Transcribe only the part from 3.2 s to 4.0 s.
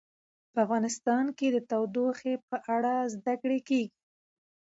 کړه کېږي.